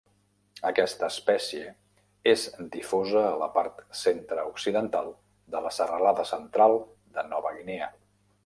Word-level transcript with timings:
Aquesta 0.69 1.09
espècie 1.13 1.67
és 2.31 2.45
difosa 2.77 3.21
a 3.25 3.35
la 3.43 3.51
part 3.59 3.85
centre-occidental 4.01 5.13
de 5.57 5.65
la 5.67 5.77
serralada 5.79 6.29
central 6.35 6.79
de 7.19 7.31
Nova 7.35 7.55
Guinea. 7.61 7.93